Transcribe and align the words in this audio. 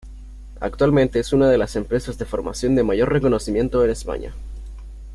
Actualmente 0.59 1.19
es 1.19 1.31
una 1.31 1.47
de 1.47 1.59
las 1.59 1.75
empresas 1.75 2.17
de 2.17 2.25
formación 2.25 2.73
de 2.73 2.81
mayor 2.81 3.13
reconocimiento 3.13 3.83
en 3.85 3.91
España. 3.91 4.33